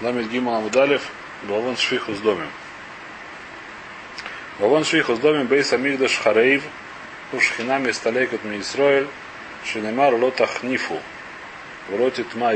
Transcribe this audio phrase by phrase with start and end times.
[0.00, 1.02] Ламит Гимал Амудалев,
[1.42, 2.48] Бавон Швиху с домем.
[4.58, 6.62] Бавон Швиху с домем Бейс Амигдаш Хараив,
[7.32, 9.08] Ушхинами Сталейкот Мисроэль,
[9.64, 10.98] Шинемар Лотахнифу.
[11.88, 12.52] Влотит ма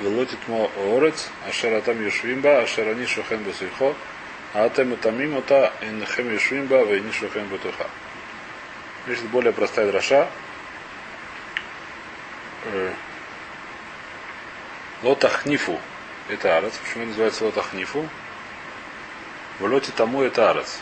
[0.00, 3.94] Влотит мо Орец, Ашера там Юшвимба, Ашера Нишу Хен Бусихо,
[4.54, 7.88] а тем тамим ота инхем Юшвимба, Вейнишу Хен Бутуха.
[9.06, 10.28] Здесь более простая дроша.
[15.02, 15.80] Лотахнифу
[16.28, 16.74] это арец.
[16.84, 18.08] Почему называется лотахнифу?
[19.58, 20.78] В лоте тому это арец.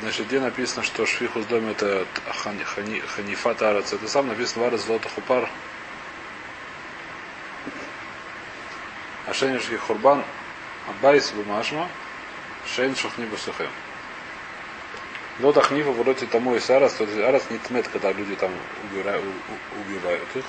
[0.00, 2.06] Значит, где написано, что швиху с доме это
[2.42, 3.92] хани, хани, ханифат арец.
[3.92, 5.48] Это сам написано в арец лотахупар.
[9.26, 10.24] Ашенишки хурбан
[10.88, 11.88] Абайс бумашма
[12.74, 13.70] Шейн шухни бусухем.
[15.40, 18.50] Лотах нифа в роте тому и сарас, то есть арас не тмет, когда люди там
[18.84, 19.24] убирают,
[19.86, 20.44] убивают их.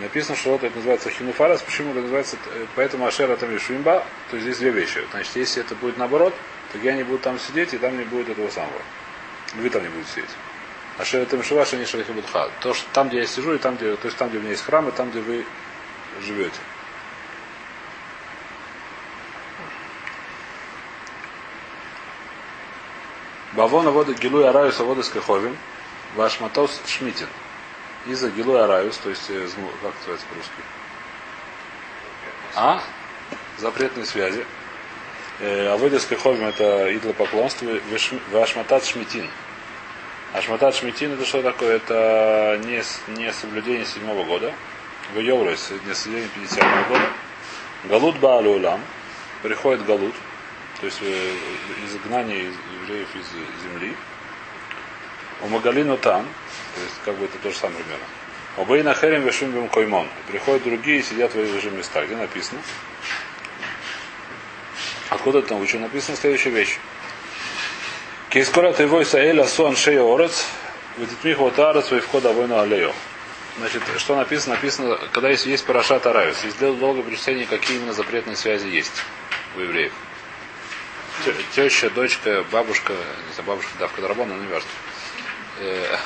[0.00, 1.62] Написано, что вот это называется хинуфарас.
[1.62, 2.36] Почему это называется?
[2.74, 4.04] Поэтому Ашера там Швимба.
[4.30, 5.04] То есть здесь две вещи.
[5.12, 6.34] Значит, если это будет наоборот,
[6.72, 8.82] то я не буду там сидеть, и там не будет этого самого.
[9.54, 10.30] Вы там не будете сидеть.
[10.98, 12.50] Ашера там Шиваша не Шалихабудха.
[12.60, 14.50] То, что там, где я сижу, и там, где, то есть там, где у меня
[14.50, 15.44] есть храм, и там, где вы
[16.22, 16.58] живете.
[23.52, 25.56] Бавона вода Гилуя Раюс вода Скаховин,
[26.16, 27.28] ваш матос Шмитин.
[28.06, 30.52] Из-за Гилуя Раюс, то есть, как называется по-русски?
[32.54, 32.82] А?
[33.58, 34.44] Запретные связи.
[35.40, 37.68] А вода Скаховин это идолопоклонство,
[38.30, 39.28] ваш матат Шмитин.
[40.32, 41.76] А шматат Шмитин это что такое?
[41.76, 42.82] Это не,
[43.16, 44.52] не соблюдение седьмого года.
[45.14, 47.08] В Йоврос, не соблюдение 50 года.
[47.84, 48.80] Галут Баалулам.
[49.42, 50.14] Приходит Галут,
[50.80, 51.00] то есть
[51.84, 52.50] изгнание
[52.82, 53.26] евреев из
[53.62, 53.94] земли.
[55.44, 56.26] У Магалину там,
[56.74, 58.04] то есть как бы это то же самое примерно.
[58.56, 60.08] Обейна Херем Вешим Бим Коймон.
[60.26, 62.06] Приходят другие и сидят в этих же местах.
[62.06, 62.60] Где написано?
[65.10, 65.80] Откуда это научил?
[65.80, 66.78] Написано следующая вещь.
[68.30, 70.46] Кейскора ты войса Эля Суан Шея Орец,
[70.96, 72.92] Вититмих вот Арец, входа войну Алео.
[73.58, 74.54] Значит, что написано?
[74.54, 76.42] Написано, когда есть, есть Парашат Аравис.
[76.44, 78.92] И сделал долгое причисление, какие именно запретные связи есть
[79.56, 79.92] у евреев
[81.54, 84.68] теща, дочка, бабушка, не знаю, бабушка давка Дарабона, не важно.
[85.60, 85.96] Э,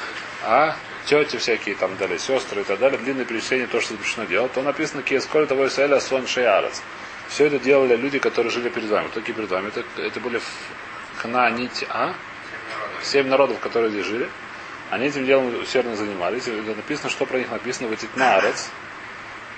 [0.45, 0.77] а
[1.07, 4.63] тети всякие там далее, сестры и так далее, длинное перечисление, то, что запрещено делать, то
[4.63, 6.83] написано Киесколь того Исраэля Сон Шеярец.
[7.29, 9.09] Все это делали люди, которые жили перед вами.
[9.09, 9.69] Кто перед вами?
[9.69, 10.41] Это, это были
[11.19, 12.15] Хнаанити, а?
[13.03, 14.29] Семь народов, которые здесь жили.
[14.91, 16.49] Они этим делом усердно занимались.
[16.49, 18.71] И написано, что про них написано в Этитнаарец.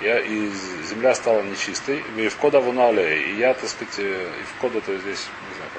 [0.01, 0.51] Я, и
[0.89, 2.03] земля стала нечистой.
[2.17, 3.31] И в кода вунале.
[3.31, 5.71] И я, так сказать, и в кода то здесь, не знаю.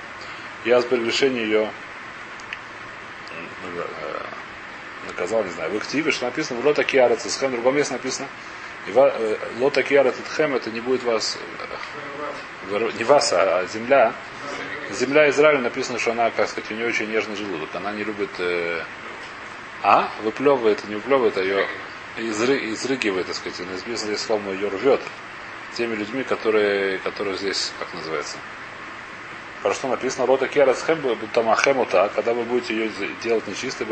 [0.64, 1.70] Я с прегрешением ее
[5.08, 8.28] наказал, не знаю, в активе, что написано в лота киарец в другом месте написано
[9.60, 11.38] лота киарец хем, это не будет вас
[12.98, 14.14] не вас, а земля.
[14.92, 17.70] Земля Израиля написано, что она, как сказать, у нее очень нежный желудок.
[17.74, 18.82] Она не любит э,
[19.84, 21.66] а, выплевывает, не выплевывает, а ее
[22.18, 25.00] изры, изрыгивает, так сказать, неизвестно здесь словно ее рвет
[25.78, 28.38] теми людьми, которые, которые здесь, как называется,
[29.62, 30.84] про что написано Рота Керас
[31.34, 32.92] Тамахемута, когда вы будете ее
[33.24, 33.86] делать нечистой,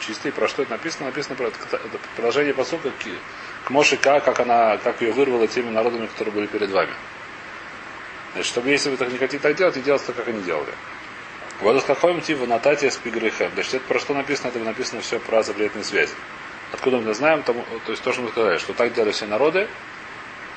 [0.00, 1.06] чистой, про что это написано?
[1.06, 1.52] Написано про
[2.16, 2.90] продолжение посылка
[3.64, 6.92] к Мошика, как она, как ее вырвала теми народами, которые были перед вами.
[8.32, 10.72] Значит, чтобы если вы так не хотите так делать, и делать так, как они делали.
[11.60, 13.50] Вот какой типа нататия с пигрыхем.
[13.54, 14.48] Значит, это про что написано?
[14.48, 16.12] Это написано все про запретные связи.
[16.72, 17.42] Откуда мы это знаем?
[17.44, 19.68] Тому, то есть то, что мы сказали, что так делали все народы.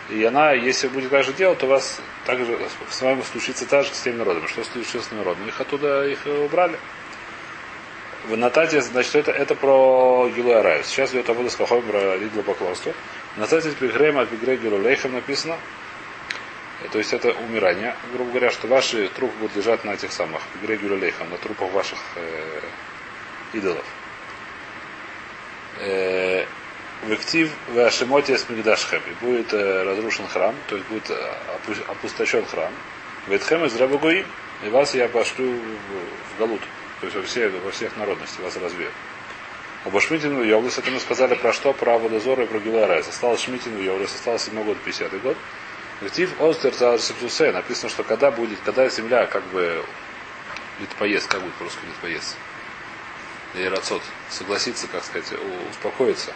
[0.10, 2.58] И она, если будет так же делать, то у вас также
[2.90, 4.48] с вами случится так же с теми народами.
[4.48, 5.48] Что случилось с народами?
[5.48, 6.80] Их оттуда их убрали.
[8.28, 10.88] В Натате, значит, это, это про Гилуя Райс.
[10.88, 12.94] Сейчас идет Авода с Кахой про идолопоклонство.
[13.36, 15.58] В Натате Пигрейм от Пигрей Гилулейхем написано.
[16.92, 17.96] То есть это умирание.
[18.14, 22.00] Грубо говоря, что ваши трупы будут лежать на этих самых Пигрей Гилулейхем, на трупах ваших
[22.16, 22.62] э,
[23.54, 23.86] идолов.
[25.80, 26.46] Э,
[27.04, 29.02] в актив в Ашимоте с Мигдашхем.
[29.08, 31.34] И будет э, разрушен храм, то есть будет э,
[31.88, 32.72] опустошен храм.
[33.28, 34.26] В Этхем из Рабагуим.
[34.64, 36.62] И вас я пошлю в, в Галут.
[37.00, 38.92] То есть во, все, во всех народностях вас развею.
[39.86, 41.72] Об Шмитину Йовлес, это мы сказали про что?
[41.72, 43.08] Про Водозора и про Гиларайс.
[43.08, 45.38] Осталось Шмитину Йовлес, осталось 7 год, 50 год.
[46.02, 49.84] Актив Остер Сепсусе написано, что когда будет, когда земля как бы
[50.82, 52.38] литпоест, как будет по-русски литпоест,
[53.56, 55.34] или рацот, согласится, как сказать,
[55.72, 56.34] успокоиться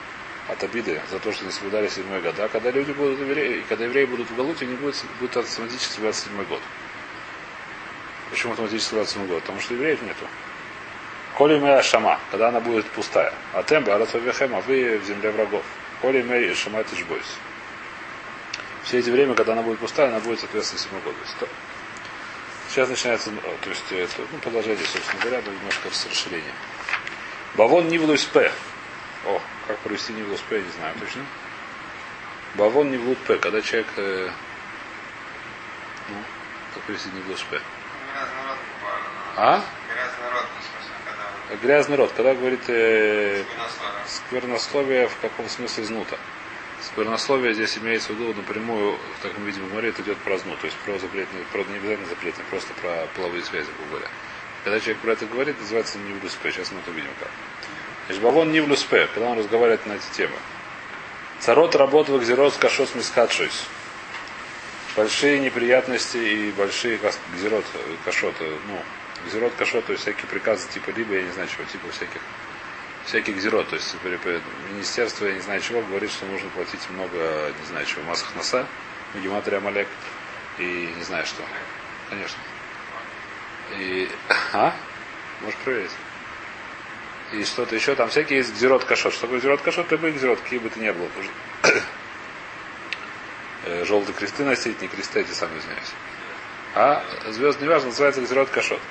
[0.48, 2.38] от обиды за то, что не соблюдали седьмой год.
[2.40, 5.94] А когда люди будут евреи, и когда евреи будут в Галуте, не будет, будет автоматически
[5.94, 6.62] соблюдаться седьмой год.
[8.30, 9.42] Почему автоматически соблюдаться седьмой год?
[9.42, 10.28] Потому что евреев нету.
[11.36, 13.34] Коли моя шама, когда она будет пустая.
[13.54, 15.64] А темба, а вы в земле врагов.
[16.02, 17.26] כל ימי השמה תשבות.
[18.84, 21.16] Все эти время, когда она будет пустая, она будет, соответственно, седьмой год.
[22.70, 26.54] Сейчас начинается, то есть, это, ну, продолжение, собственно говоря, но немножко расширение.
[27.56, 28.52] בעוון נבלות פה.
[29.26, 31.26] О, как провести נבלות פה, я не знаю точно.
[32.56, 33.88] בעוון נבלות פה, когда человек...
[33.98, 34.30] Э,
[36.10, 36.16] ну,
[36.74, 37.62] как провести נבלות פה?
[39.38, 39.64] А?
[41.62, 42.12] Грязный рот.
[42.16, 43.44] Когда говорит э,
[44.08, 46.18] сквернословие в каком смысле знута?
[46.82, 50.56] Сквернословие здесь имеется в виду напрямую, так мы видим в море, это идет про зну,
[50.60, 54.08] то есть про запретные, про не обязательно запретные, просто про половые связи, грубо говоря.
[54.64, 56.52] Когда человек про это говорит, называется нивлюспе.
[56.52, 57.30] Сейчас мы это увидим как.
[58.22, 60.36] Бавон нивлюспе, когда он разговаривает на эти темы.
[61.40, 63.66] Царот работал гзерот кашос мискатшойс.
[64.96, 67.00] Большие неприятности и большие
[67.36, 67.66] гзерот,
[68.06, 68.80] кашот, ну,
[69.28, 72.22] гзерот кашот, то есть всякие приказы типа либо, я не знаю чего, типа всяких
[73.06, 73.70] всяких гзерот.
[73.70, 73.96] То есть
[74.72, 78.66] министерство, я не знаю чего, говорит, что нужно платить много, не знаю чего, массах носа,
[79.16, 79.88] Гематрия Амалек
[80.58, 81.44] и не знаю что.
[82.10, 82.40] Конечно.
[83.80, 84.10] И,
[84.54, 84.74] а?
[85.42, 85.92] Можешь проверить.
[87.34, 89.14] И что-то еще, там всякие есть гзерот кашот.
[89.14, 89.92] Что такое гзерот кашот?
[89.92, 91.08] Любые гзерот, какие бы то ни было.
[93.66, 95.94] Э, желтые кресты носить, не кресты, эти самые, извиняюсь.
[96.76, 98.82] А звездный важно называется гзерот кашот.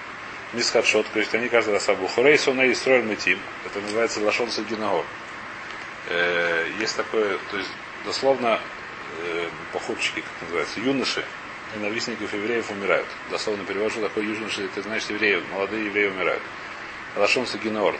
[0.55, 3.39] Мисхадшот, то есть они каждый раз Абухурей, Суней и Строиль Мытим.
[3.67, 5.05] Это называется Лашон Сагинагор.
[6.09, 7.69] Э, есть такое, то есть
[8.07, 8.61] дословно
[9.23, 11.23] э, похудчики, как называется, юноши,
[11.77, 13.09] ненавистников евреев умирают.
[13.31, 16.43] Дословно перевожу такой юноши, это значит евреи, молодые евреи умирают.
[17.17, 17.95] Лашон Сагина Ор,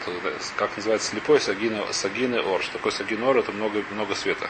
[0.55, 2.63] как называется слепой Сагина, Сагины Ор.
[2.63, 3.37] Что такое Сагина Ор?
[3.37, 4.49] Это много, много света.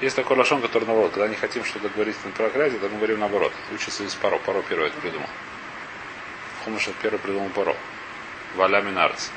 [0.00, 3.20] Есть такой лашон, который наоборот, когда не хотим что-то говорить на проклятие, то мы говорим
[3.20, 3.52] наоборот.
[3.72, 4.38] Учится из паро.
[4.38, 5.28] Паро первый это придумал.
[6.64, 7.76] Хумыш первый придумал Паро.
[8.56, 9.30] Валя Минарц.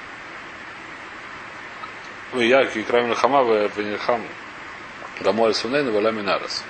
[2.33, 4.21] Ну, я, Кикрам Хама, Венихам,
[5.21, 6.61] Гамуаль Сунейн, Валя Минарц.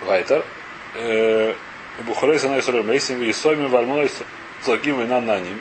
[0.00, 0.44] Вайтер.
[2.06, 4.10] Бухарей Санай Сурем Мейсим, Висойми, Вальмой,
[4.64, 5.60] Злагим и Нананим.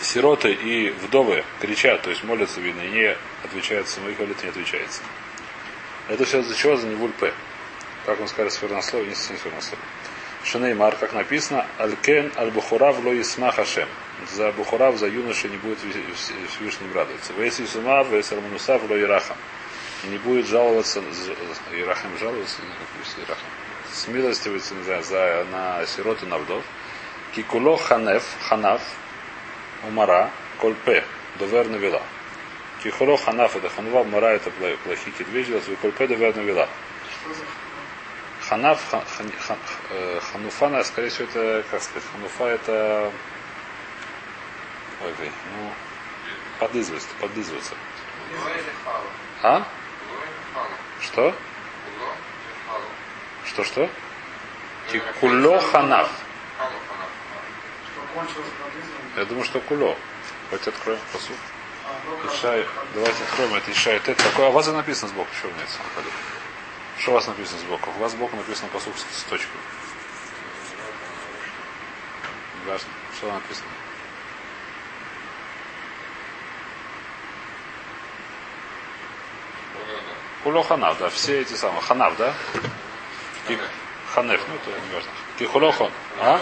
[0.00, 5.02] Сироты и вдовы кричат, то есть молятся, видно, и не отвечают, самоих молитв не отвечается.
[6.08, 6.76] Это все за чего?
[6.76, 7.32] За Невуль П.
[8.06, 9.84] Как он скажет, свернословие, не свернословие.
[10.44, 12.96] Шанеймар, как написано, Алькен аль-Бухурав
[13.54, 13.88] Хашем.
[14.32, 15.78] За Бухурав, за юноши не будет
[16.16, 17.32] Всевышним радоваться.
[17.34, 19.36] Вес Исума, вес Арманусав ло Ирахам.
[20.04, 21.02] Не будет жаловаться,
[21.72, 23.48] Ирахам жаловаться, не Ирахам.
[23.98, 26.62] Смилостивается, не знаю, за, на сирот и на вдов.
[27.34, 28.80] Кикуло ханеф, ханаф,
[29.82, 30.30] умара,
[30.60, 31.04] кольпе,
[31.40, 32.00] довер навела.
[32.82, 34.52] Кихуло ханаф это ханува, умара это
[34.84, 36.68] плохие кидвижи, кольпе довер навела.
[38.48, 39.58] Ханаф, хан, хан, хан,
[39.90, 43.12] э, Хануфа, скорее всего, это, как сказать, Хануфа это,
[45.04, 45.12] ой,
[45.56, 45.72] ну,
[46.60, 47.74] подлизывается, подлизывается.
[49.42, 49.66] А?
[51.00, 51.34] Что?
[53.48, 53.90] Что, что?
[55.20, 56.10] Куло ханаф.
[59.16, 59.96] Я думаю, что куло.
[60.50, 61.36] Давайте откроем посуд.
[62.32, 63.96] Ишай, давайте откроем это Ишай.
[63.96, 65.64] Это такое, а у вас написано сбоку, что у меня
[66.98, 67.90] что у вас написано сбоку?
[67.96, 69.56] У вас сбоку написано посук с точкой.
[72.66, 72.88] Важно.
[73.16, 73.68] Что написано?
[80.42, 81.82] Куло ханав, да, все эти самые.
[81.82, 82.34] Ханав, да?
[84.14, 85.10] Ханеф, ну это не важно.
[85.38, 86.40] Кихулохон, а?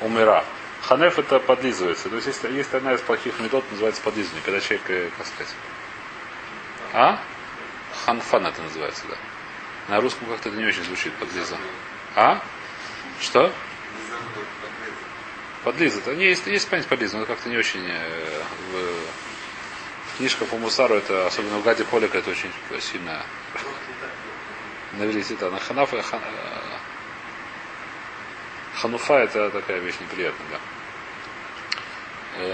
[0.00, 0.44] Умира.
[0.82, 2.08] Ханеф это подлизывается.
[2.08, 5.54] То есть есть, есть одна из плохих метод, называется подлизывание, когда человек, э, как сказать.
[6.92, 7.20] А?
[8.04, 9.16] Ханфан это называется, да.
[9.88, 11.56] На русском как-то это не очень звучит, подлиза.
[12.14, 12.42] А?
[13.20, 13.52] Что?
[15.64, 15.98] Подлиза.
[15.98, 20.94] Это не есть, есть понятие подлиза, но как-то не очень э, в, книжка по Мусару,
[20.94, 23.22] это, особенно в Гаде Полика, это очень сильно
[24.92, 25.50] навелись это.
[25.50, 26.78] На ханафа, хан, э,
[28.74, 30.58] хануфа это такая вещь неприятная, да.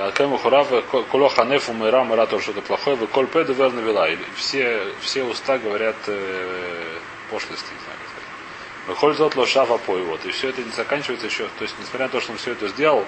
[0.08, 4.08] Акему Хурава, Куло Ханефу Мира, Мира тоже что-то плохое, вы Коль Педу Верна Вела.
[4.34, 6.98] Все, все уста говорят э,
[7.30, 8.86] пошлости, не знаю, как сказать.
[8.86, 10.24] Выходит от лошава по вот.
[10.24, 11.44] И все это не заканчивается еще.
[11.58, 13.04] То есть, несмотря на то, что он все это сделал,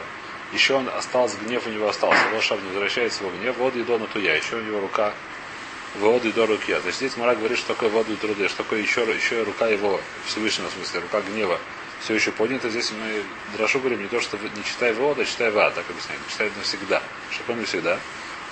[0.53, 2.21] еще он остался, гнев у него остался.
[2.35, 4.37] Лошав не возвращается его гнев, воды и до туя.
[4.37, 5.15] Еще у него рука
[5.97, 6.75] воды до руки.
[6.75, 10.01] То есть здесь Мара говорит, что такое воду труды, что такое еще, еще рука его,
[10.27, 11.59] Всевышнего в смысле, рука гнева
[12.01, 12.71] все еще поднята.
[12.71, 13.23] Здесь мы
[13.57, 16.21] Драшу говорим не то, что не читай вода, а читай ва, так объясняем.
[16.31, 17.03] Читай навсегда.
[17.31, 17.99] Что навсегда.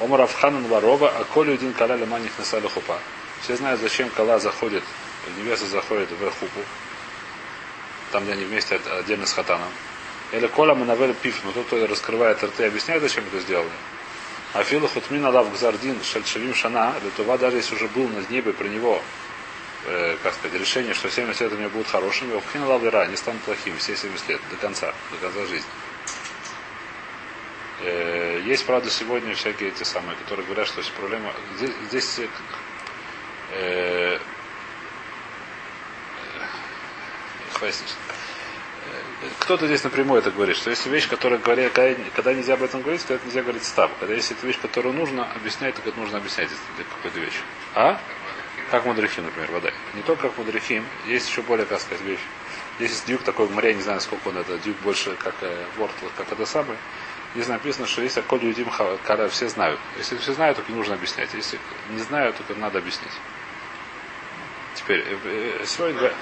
[0.01, 2.99] Омар Авханан Варова, а коли один каля леманих насали хупа.
[3.43, 4.83] Все знают, зачем кала заходит
[5.39, 6.61] невеста заходит в хупу,
[8.13, 9.69] там, где они вместе отдельно с хатаном.
[10.33, 13.71] Или кола манавель пиф, но тот, кто раскрывает рты, объясняет, зачем это сделано.
[14.57, 18.67] А филу хутмина лав гзардин шальшалим шана, Литова, даже если уже был на небе про
[18.67, 19.03] него,
[19.85, 23.17] э, как сказать, решение, что 70 лет у него будут хорошими, вхина лав вера, не
[23.17, 25.69] станут плохими, все 70 лет, до конца, до конца жизни.
[27.83, 31.35] Э, есть, правда, сегодня всякие эти самые, которые говорят, что есть проблема.
[31.59, 32.29] Здесь, здесь э,
[33.53, 34.19] э,
[39.39, 41.73] кто-то здесь напрямую это говорит, что если вещь, которая говорит,
[42.15, 43.91] когда нельзя об этом говорить, то это нельзя говорить став.
[43.99, 47.41] Когда если это вещь, которую нужно объяснять, то это нужно объяснять какую-то вещь.
[47.75, 47.99] А?
[48.71, 49.71] Как мудрехим, например, вода.
[49.95, 52.21] Не только как мудрехим, есть еще более, как сказать, вещь.
[52.79, 55.93] Здесь дюк такой в море, не знаю, сколько он это, дюк больше, как э, ворт,
[56.17, 56.79] как это самое.
[57.35, 58.71] Здесь написано, что если Коль Юдим
[59.05, 59.81] когда все знают.
[59.97, 61.33] Если все знают, то не нужно объяснять.
[61.33, 61.59] Если
[61.91, 63.13] не знают, то надо объяснить.
[64.75, 66.13] Теперь, э, э, сегодня...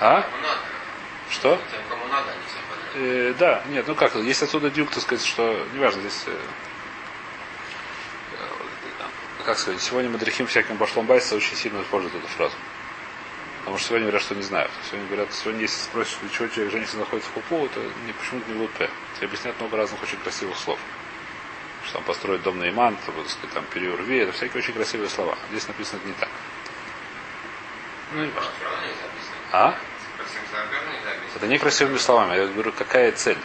[0.00, 0.24] А?
[1.30, 1.58] Что?
[2.94, 6.36] Э, да, нет, ну как, есть отсюда дюк, так сказать, что, неважно, здесь, э,
[8.32, 12.54] э, как сказать, сегодня Мадрихим всяким башлом байса очень сильно используют эту фразу.
[13.60, 14.70] Потому что сегодня говорят, что не знают.
[14.90, 18.50] Сегодня говорят, сегодня если спросишь, для чего человек женится находится в хупу, то не, почему-то
[18.50, 18.90] не лупе.
[19.16, 20.80] Тебе объяснят много разных очень красивых слов.
[21.84, 25.08] Что там построить дом на иман, то, так сказать, там переурви, это всякие очень красивые
[25.08, 25.38] слова.
[25.50, 26.28] Здесь написано это не так.
[28.12, 28.50] Ну, не важно.
[29.52, 29.78] А?
[31.34, 32.36] Это не красивыми словами.
[32.36, 33.38] Я говорю, какая цель?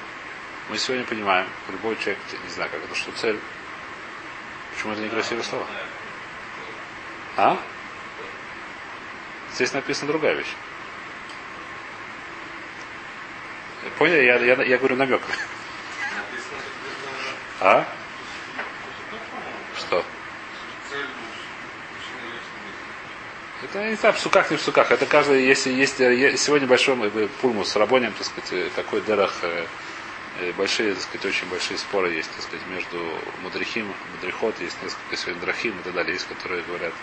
[0.69, 3.39] Мы сегодня понимаем, любой человек, не знаю, как это, что цель.
[4.73, 5.65] Почему это не красивые слова?
[7.37, 7.57] А?
[9.53, 10.53] Здесь написана другая вещь.
[13.97, 14.15] Понял?
[14.15, 15.21] Я, я, я говорю намек.
[17.61, 17.87] А?
[19.77, 20.05] Что?
[23.63, 24.91] Это не знаю, в суках, не в суках.
[24.91, 27.09] Это каждый, если есть сегодня большой
[27.41, 29.33] пульмус с рабонем, так сказать, такой дерах,
[30.55, 32.99] большие, так сказать, очень большие споры есть, так сказать, между
[33.41, 36.93] мудрихим, мудрихот, есть несколько сегодня драхим и так далее, есть, которые говорят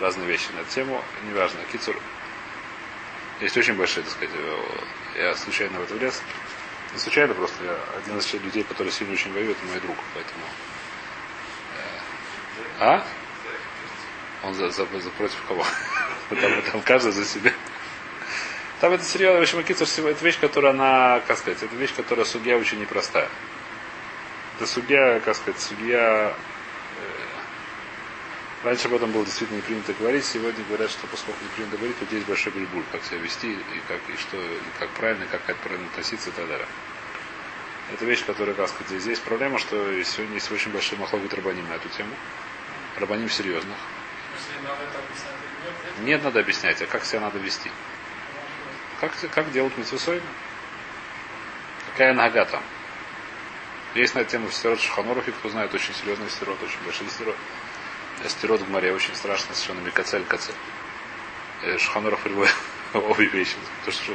[0.00, 1.60] разные вещи на эту тему, неважно.
[1.70, 1.96] Кицур,
[3.40, 4.34] есть очень большие, так сказать,
[5.16, 6.22] я случайно в это влез.
[6.94, 10.44] Не случайно просто, я один из людей, который сильно очень воюет, мой друг, поэтому.
[12.80, 13.04] А?
[14.46, 15.64] Он за, за, за против кого?
[16.30, 17.52] Там, там каждый за себя.
[18.80, 22.24] Там это серьезно, в общем, Кицур, это вещь, которая она, как сказать, это вещь, которая
[22.24, 23.28] судья очень непростая.
[24.56, 26.34] Это судья, как сказать, судья
[28.66, 30.24] Раньше об этом было действительно не принято говорить.
[30.24, 33.82] Сегодня говорят, что поскольку не принято говорить, то здесь большой бульбуль, как себя вести, и
[33.86, 36.66] как, и что, и как правильно, и как правильно относиться и так далее.
[37.92, 41.74] Это вещь, которая, как сказать, здесь проблема, что сегодня есть очень большой махлогут рабаним на
[41.74, 42.10] эту тему.
[42.98, 43.76] Рабаним серьезных.
[46.00, 47.70] Нет, надо объяснять, а как себя надо вести.
[49.00, 50.22] Как, как делать митцвусой?
[51.92, 52.62] Какая нога там?
[53.94, 57.36] Есть на тему стерот Шаханорухи, кто знает, очень серьезный стерот, очень большой стерот.
[58.24, 60.54] Эстерот в море очень страшно, совершенно микацель кацель.
[61.62, 62.54] Э, Шханоров приводит
[62.94, 63.56] обе вещи.
[63.84, 64.12] Потому что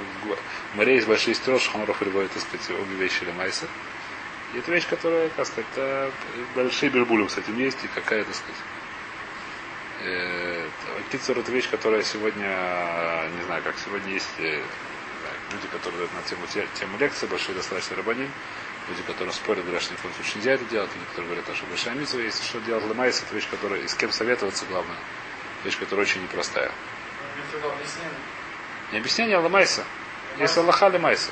[0.73, 3.67] в море есть большие стерот, Шханоров приводит, так сказать, обе вещи или майса.
[4.53, 6.11] И это вещь, которая, как сказать, это
[6.55, 8.61] большие бельбулем с этим есть, и какая, так сказать.
[11.11, 14.61] Кицур это вещь, которая сегодня, не знаю, как сегодня есть э,
[15.51, 18.31] люди, которые на тему, тему лекции, большие достаточно рабаним,
[18.87, 20.89] Люди, которые спорят, говорят, что ни в коем случае нельзя это делать.
[20.93, 23.93] Люди, которые говорят, что большая митва есть, что делать ломается, это вещь, которая, и с
[23.93, 24.97] кем советоваться, главное.
[25.63, 26.71] Вещь, которая очень непростая.
[28.91, 29.83] Не объяснение, а ломайся.
[30.39, 31.31] Есть Аллаха ломайся.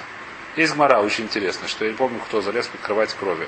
[0.56, 3.48] Есть гмара очень интересно, что я не помню, кто залез под кровать крови.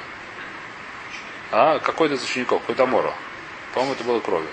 [1.51, 3.13] А какой-то из учеников, какой-то Моро.
[3.73, 4.47] По-моему, это было крови.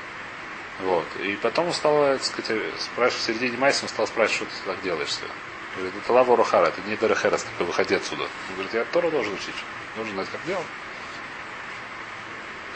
[0.80, 1.06] Вот.
[1.20, 4.73] И потом он стал, так сказать, спрашивать, в середине майса он стал спрашивать, что ты
[4.73, 5.08] так делаешь.
[5.08, 5.26] Все.
[5.76, 8.23] Говорит, это лава Рухара, это не Дерехерас, такой, выходи отсюда.
[8.23, 9.54] Он говорит, я Тора должен учить.
[9.97, 10.66] Нужно знать, как делать.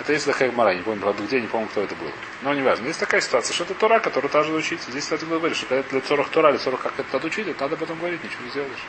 [0.01, 2.11] Это есть такая мара, не помню, правда, где, не помню, кто это был.
[2.43, 2.87] Но не важно.
[2.87, 4.91] Есть такая ситуация, что это Тора, которую должен учиться.
[4.91, 7.47] Здесь, кстати, говорит, что когда это для Цорах Тора, или Цорах как это надо учить,
[7.47, 8.85] это надо потом говорить, ничего не сделаешь.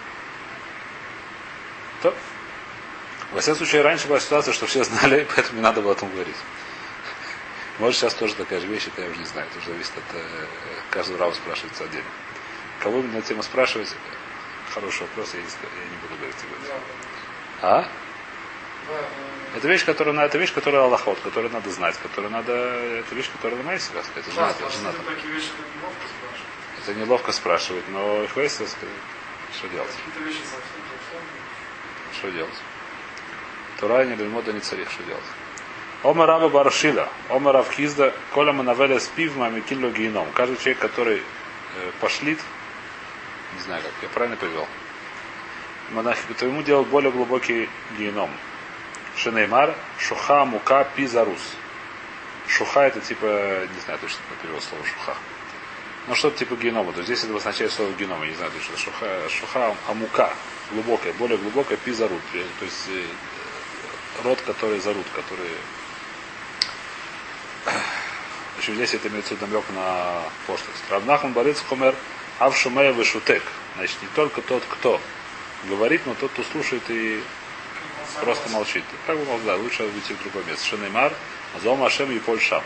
[2.02, 2.16] То.
[3.32, 6.10] Во всяком случае, раньше была ситуация, что все знали, поэтому не надо было о том
[6.12, 6.36] говорить.
[7.80, 9.48] Может, сейчас тоже такая же вещь, это я уже не знаю.
[9.50, 10.46] Это уже зависит от э,
[10.92, 12.10] каждого рава спрашивается отдельно.
[12.80, 13.96] Кого на тему спрашивать?
[14.74, 16.36] Хороший вопрос, я не, я не буду говорить
[17.62, 17.88] об А?
[19.56, 23.62] Это вещь, которая, это вещь, которая Аллахот, которую надо знать, которую надо, это вещь, которая
[23.62, 24.28] на себя сказать.
[24.28, 24.94] Это, жена, это, жена,
[26.82, 29.92] это неловко спрашивать, но Хвейса, что делать?
[32.18, 32.56] Что делать?
[33.80, 35.24] Тура не лимода не царих, что делать?
[36.04, 40.28] Ома Раба Баршила, Ома Равхизда, Коля Манавеля Спив, Мамикин Логином.
[40.34, 42.40] Каждый человек, который э, пошлит,
[43.56, 44.68] не знаю, как я правильно привел.
[45.92, 48.30] монахи, то ему делают более глубокий геном.
[49.16, 51.54] Шинеймар, шуха, мука, пизарус.
[52.48, 55.16] Шуха это типа, не знаю точно, как перевод слова шуха.
[56.08, 56.92] Ну что-то типа генома.
[56.92, 58.76] То есть здесь это означает слово генома, не знаю точно.
[58.76, 60.34] Шуха, шуха, амука,
[60.72, 62.22] глубокая, более глубокая, пизарут.
[62.32, 63.06] То есть э,
[64.24, 65.52] род, который зарут, который
[68.64, 70.84] общем, здесь это имеется намек на пошлость.
[70.90, 71.96] Равнахман Бариц Хомер
[72.40, 73.44] Авшумея Вишутек.
[73.76, 75.02] Значит, не только тот, кто
[75.68, 77.22] говорит, но тот, кто слушает и
[78.22, 78.84] просто молчит.
[79.06, 80.66] Как бы да, лучше уйти в другое место.
[80.66, 81.14] Шанеймар,
[81.62, 82.64] Зом Ашем и Польшам.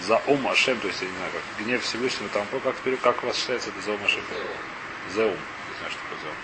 [0.00, 3.26] За ум Ашем, то есть, я не знаю, как гнев Всевышнего, там, как, как у
[3.26, 4.22] вас считается это за ум Ашем?
[5.14, 5.32] За ум.
[5.32, 6.34] Не знаю, что такое за ум.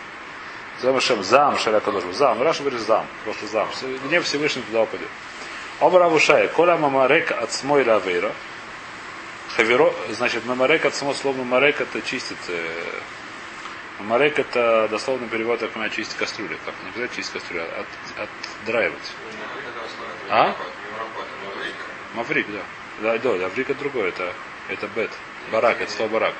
[0.82, 2.12] За Ашем, зам, шаля кадошу.
[2.12, 2.42] Зам.
[2.42, 3.06] Раша говорит зам.
[3.24, 3.68] Просто зам.
[4.04, 5.08] Гнев Всевышнего туда упадет.
[5.78, 8.32] Омар Авушай, Коля Мамарек от Смой Равейра.
[9.56, 12.38] Хаверо, значит, Мамарек от само слово Мамарек это чистит.
[12.48, 13.00] Э,
[13.98, 16.56] Мамарек это дословно перевод, как понимаю, чистить кастрюли.
[16.64, 17.84] Как не обязательно чистить кастрюли, а
[18.16, 18.28] от,
[18.62, 19.12] отдраивать.
[20.30, 20.56] А?
[22.14, 22.60] Маврик, да.
[23.00, 24.32] Да, да, Маврик это другое, это,
[24.68, 25.10] это бет.
[25.52, 26.34] Барак, это слово барак.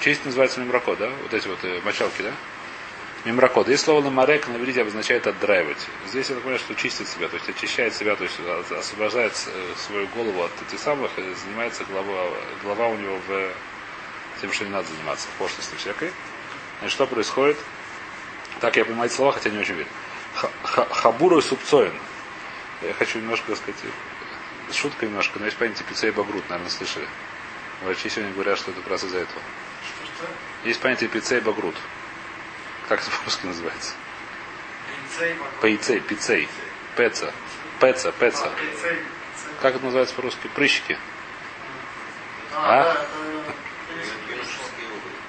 [0.00, 1.08] Честь называется мемракот, да?
[1.22, 2.32] Вот эти вот э, мочалки, да?
[3.26, 3.68] Мимракот.
[3.68, 5.84] Есть слово ламарек на иврите обозначает отдраивать.
[6.06, 8.38] Здесь я понимаю, что чистит себя, то есть очищает себя, то есть
[8.70, 12.28] освобождает э, свою голову от этих самых, и занимается глава,
[12.62, 13.50] глава у него в
[14.40, 16.12] тем, что не надо заниматься, в пошлости всякой.
[16.78, 17.56] Значит, что происходит?
[18.60, 19.88] Так я понимаю эти слова, хотя не очень верю.
[20.62, 21.94] Хабуру субцоин.
[22.80, 23.80] Я хочу немножко сказать,
[24.70, 27.08] шутка немножко, но есть понятие пиццей багрут, наверное, слышали.
[27.82, 29.42] Врачи сегодня говорят, что это как раз из-за этого.
[30.62, 31.74] Есть понятие пиццей багрут.
[32.88, 33.94] Как это по-русски называется?
[35.60, 36.48] Пейцей, пицей.
[36.96, 37.32] Пеца.
[37.80, 38.50] Пеца, пеца.
[39.60, 40.48] Как это называется по-русски?
[40.54, 40.98] Прыщики.
[42.54, 42.96] А?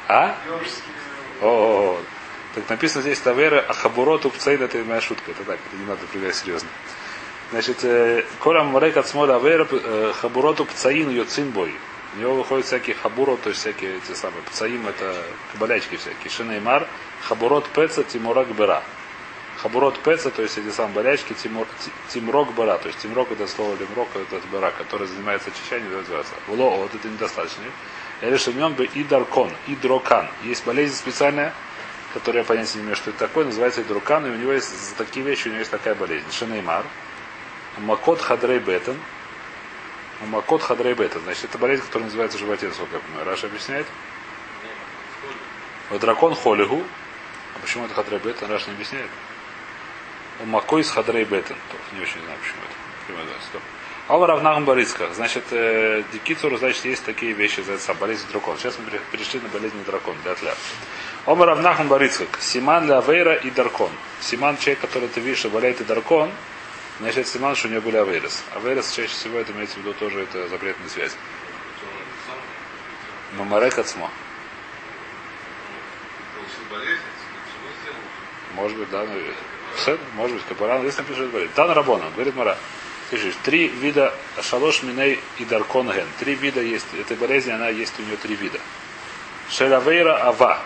[0.07, 0.37] А?
[1.41, 2.05] О, -о, -о.
[2.55, 5.31] Так написано здесь Тавера Ахабуроту Пцейн, это моя шутка.
[5.31, 6.69] Это так, это не надо принимать серьезно.
[7.51, 11.75] Значит, э, Коля Мурек от Смода Авера э, Хабуроту Пцаин Йоцинбой.
[12.17, 15.23] У него выходят всякие хабурот, то есть всякие эти самые пцаим, это
[15.59, 16.31] болячки всякие.
[16.31, 16.87] Шинеймар,
[17.21, 18.81] хабурот пеца, тимурак бера.
[19.57, 21.67] Хабурот пеца, то есть эти самые болячки, тимур,
[22.09, 22.79] тимрок бера.
[22.79, 26.33] То есть тимрок это слово лимрок, это бера, который занимается очищением, называется.
[26.47, 27.61] Вло, вот это недостаточно.
[28.23, 30.27] Я решил в нем бы идаркон, идрокан.
[30.41, 31.53] Есть болезнь специальная,
[32.15, 35.23] которую я понятия не имею, что это такое, называется идрокан, и у него есть такие
[35.23, 36.25] вещи, у него есть такая болезнь.
[36.31, 36.83] Шинеймар,
[37.77, 38.97] макот хадрей бетен,
[40.25, 41.19] Макот хадрей бета.
[41.19, 43.25] Значит, это болезнь, которая называется животин, сколько я понимаю.
[43.25, 43.85] Раша объясняет?
[45.89, 46.83] Вот дракон холигу.
[47.55, 48.47] А почему это хадрей бета?
[48.47, 49.09] Раша не объясняет.
[50.41, 51.55] У Макой с хадрей бета.
[51.93, 52.77] Не очень знаю, почему это.
[54.09, 55.13] Алла Равнахам Борицка.
[55.13, 58.57] Значит, э, Дикицур, значит, есть такие вещи, называется болезнь дракона.
[58.57, 60.53] Сейчас мы перешли на болезнь дракона, для тля.
[61.25, 62.29] Ома Равнахам Борицкак.
[62.39, 63.91] Симан для Авейра и Даркон.
[64.21, 66.31] Симан человек, который ты видишь, болеет и Даркон,
[66.99, 68.43] Значит, Симан, что у него были Аверес.
[68.55, 71.15] Аверес чаще всего это имеется в виду тоже это запретная связь.
[73.33, 74.09] Мамарек Ацмо.
[78.55, 79.13] Может быть, да, но
[79.75, 81.53] все, может быть, Капаран, здесь напишет говорит.
[81.53, 82.57] Тан Рабона, говорит Мара.
[83.09, 86.07] Слышишь, три вида шалош миней и дарконген.
[86.19, 86.87] Три вида есть.
[86.99, 88.59] Этой болезни, она есть у нее три вида.
[89.49, 90.59] Шелавейра ава.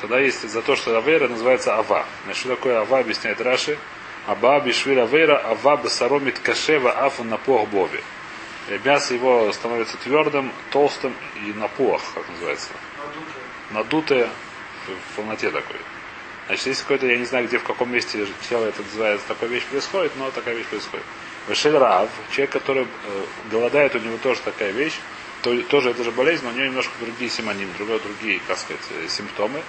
[0.00, 2.04] Тогда есть за то, что авейра называется ава.
[2.24, 3.78] Значит, что такое ава, объясняет Раши.
[4.26, 8.00] Аба бишвира вейра, ава басаромит кашева афу на пох боби.
[8.84, 12.68] Мясо его становится твердым, толстым и на пох, как называется.
[13.70, 14.28] Надутое
[14.86, 15.76] в полноте такой.
[16.46, 19.64] Значит, есть какой-то, я не знаю, где, в каком месте тело это называется, такая вещь
[19.64, 21.04] происходит, но такая вещь происходит.
[21.48, 24.98] Вешель Рав, человек, который э, голодает, у него тоже такая вещь,
[25.42, 28.82] то, тоже это же болезнь, но у него немножко другие симоним, другие, другие, как сказать,
[28.90, 29.62] э, симптомы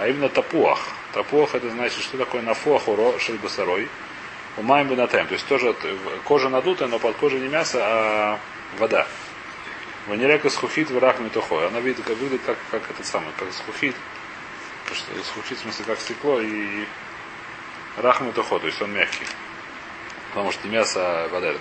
[0.00, 0.80] а именно тапуах.
[1.12, 3.88] Тапуах это значит, что такое нафуах уро шельбасарой.
[4.56, 5.26] Умаем бенатем.
[5.26, 5.74] То есть тоже
[6.24, 8.40] кожа надутая, но под кожей не мясо, а
[8.78, 9.06] вода.
[10.06, 11.66] Ванерека схухит в рах метухой.
[11.66, 13.94] Она видит, как выглядит как, как этот самый, как схухит.
[15.24, 16.84] Схухит в смысле как стекло и
[17.96, 19.26] рах метухо, то есть он мягкий.
[20.30, 21.56] Потому что не мясо, а вода, я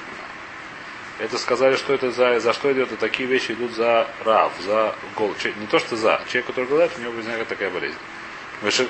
[1.19, 4.95] Это сказали, что это за, за что идет, и такие вещи идут за рав, за
[5.15, 5.35] гол.
[5.59, 6.21] Не то, что за.
[6.27, 7.97] Человек, который голодает, у него возникает такая болезнь.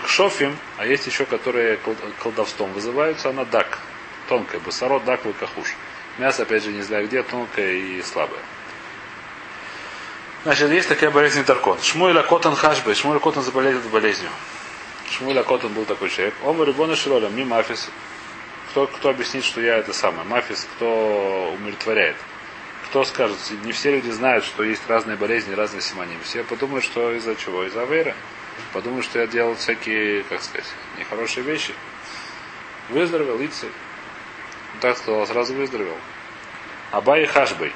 [0.08, 1.80] Шофим, а есть еще, которые
[2.24, 3.80] колдовством вызываются, она дак.
[4.28, 5.76] Тонкая, басарот, дак, лукахуш.
[6.18, 8.42] Мясо, опять же, не знаю где, тонкое и слабое.
[10.44, 11.82] Значит, есть такая болезнь Таркон.
[11.82, 12.96] Шмуэля Котан Хашбе.
[12.96, 14.30] Шмуэля Котан заболел этой болезнью.
[15.12, 16.34] Шмуэля Котан был такой человек.
[16.44, 17.90] Омар Рибона Широля, ми мафис.
[18.70, 20.24] Кто, кто объяснит, что я это самое?
[20.24, 22.16] Мафис, кто умиротворяет?
[22.86, 23.38] Кто скажет?
[23.64, 26.20] Не все люди знают, что есть разные болезни, разные симоним.
[26.24, 27.64] Все подумают, что из-за чего?
[27.66, 28.16] Из-за веры.
[28.74, 30.68] Подумал, что я делал всякие, как сказать,
[30.98, 31.74] нехорошие вещи.
[32.90, 33.68] Выздоровел, Ици.
[34.82, 35.98] Так сказал, сразу выздоровел.
[36.92, 37.74] Абай Хашбай.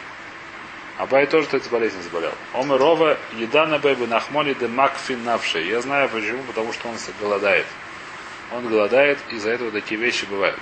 [0.97, 2.33] Абай тоже этой болезни заболел.
[2.53, 5.61] Омерова еда на бэбы нахмоли де макфин навши.
[5.63, 7.65] Я знаю почему, потому что он голодает.
[8.51, 10.59] Он голодает, и из-за этого такие вещи бывают.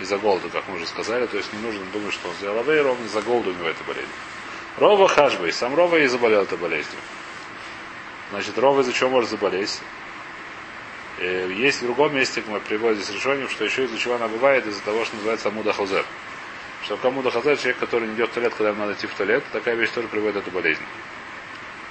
[0.00, 1.26] Из-за голода, как мы уже сказали.
[1.26, 3.84] То есть не нужно думать, что он сделал авей, ровно из-за голода у него эта
[3.84, 4.08] болезнь.
[4.78, 5.52] Рова Хашбай.
[5.52, 6.98] Сам Рова и заболел этой болезнью.
[8.30, 9.80] Значит, Рова из-за чего может заболеть?
[11.18, 14.66] Э, есть в другом месте, мы приводим здесь решением, что еще из-за чего она бывает,
[14.66, 16.04] из-за того, что называется Амуда Хозер.
[16.82, 19.42] Что кому дохазать человек, который не идет в туалет, когда ему надо идти в туалет,
[19.52, 20.82] такая вещь тоже приводит эту болезнь.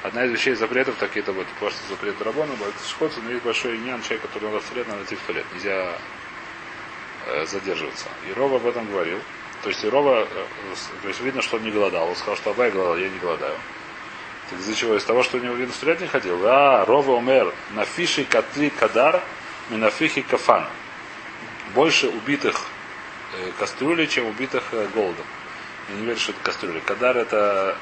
[0.03, 2.53] Одна из вещей запретов, такие это вот, просто запрет рабона,
[2.87, 5.45] шкоцу, но есть большой иньян, человек, который надо в туалет, надо идти в туалет.
[5.53, 5.97] Нельзя
[7.25, 8.05] э, задерживаться.
[8.29, 9.19] И Рова об этом говорил.
[9.63, 10.45] То есть Рова, э,
[11.01, 12.09] то есть видно, что он не голодал.
[12.09, 13.55] Он сказал, что Абай голодал, я не голодаю.
[14.49, 14.95] Так из-за чего?
[14.95, 16.39] Из того, что у него видно, в туалет не ходил.
[16.45, 19.21] А, Рова умер на фиши катли кадар,
[19.69, 20.65] минафихи кафан.
[21.73, 22.67] Больше убитых
[23.37, 25.25] Э, кастрюли, чем убитых э, голодом.
[25.89, 26.79] Я не верю, что это кастрюли.
[26.79, 27.77] Кадар это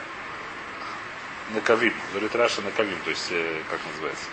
[1.54, 1.94] накавим.
[2.12, 4.26] Говорит Раша накавим, то есть, э, как называется?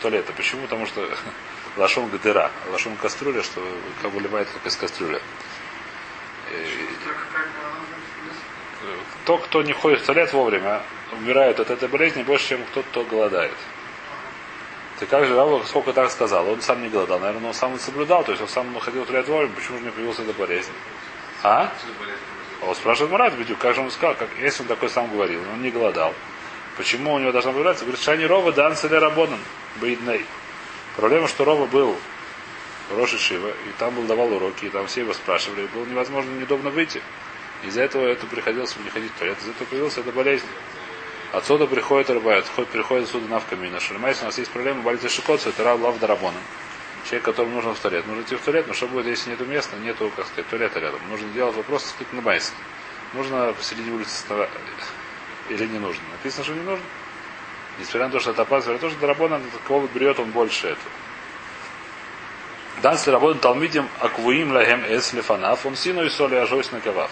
[0.00, 0.32] Туалета.
[0.32, 0.62] Почему?
[0.62, 1.08] Потому что
[1.76, 2.50] лашон гадера.
[2.70, 3.62] Лашон кастрюля, что
[4.00, 5.20] как выливает только из кастрюли.
[9.24, 13.04] То, кто не ходит в туалет вовремя, умирает от этой болезни больше, чем тот, кто
[13.04, 13.54] голодает.
[14.98, 16.48] Ты как же Рава сколько так сказал?
[16.48, 17.18] Он сам не голодал.
[17.18, 18.24] Наверное, он сам и соблюдал.
[18.24, 19.52] То есть он сам находил туалет вовремя.
[19.54, 20.70] Почему же не появилась эта болезнь?
[21.42, 21.72] А?
[22.62, 25.62] Он спрашивает Марат, Бедюк, как же он сказал, как, если он такой сам говорил, он
[25.62, 26.14] не голодал.
[26.76, 27.84] Почему у него должна появляться?
[27.84, 29.38] Говорит, Шани Рова дан селе работан,
[29.80, 30.24] бейдней.
[30.96, 31.96] Проблема, что Рова был
[32.90, 36.30] Роши Шива, и там был давал уроки, и там все его спрашивали, и было невозможно
[36.30, 37.02] неудобно выйти.
[37.64, 39.38] Из-за этого это приходилось не ходить в туалет.
[39.38, 40.46] Из-за этого появилась эта болезнь.
[41.32, 43.80] Отсюда приходит рыбает, приходит отсюда навкамина.
[43.80, 46.36] Шальмайс, у нас есть проблема, болит шикоцу, это лав дарабона.
[47.04, 48.06] Человек, которому нужно в туалет.
[48.06, 51.00] Нужно идти в туалет, но что будет, если нету места, нету, как сказать, туалета рядом.
[51.08, 52.52] Нужно делать вопрос, сказать, на майс.
[53.14, 54.24] Нужно посередине улицы
[55.48, 56.02] или не нужно.
[56.12, 56.84] Написано, что не нужно.
[57.78, 60.80] Несмотря на то, что это опасно, тоже дарабона, кого берет он больше это.
[62.82, 67.10] Дан работает Талмидим Аквуим Лахем Эс Лефанаф, он сину и соли ажойс на кавав.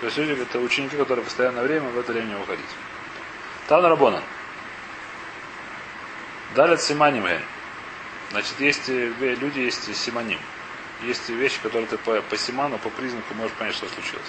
[0.00, 2.64] То есть люди, это ученики, которые постоянно время в это время уходить.
[3.68, 4.22] Тан Рабона.
[6.54, 7.26] Далит Симаним
[8.30, 10.38] Значит, есть э, люди, есть симаним.
[11.02, 14.26] Есть вещи, которые ты по, по симану, по признаку можешь понять, что случилось.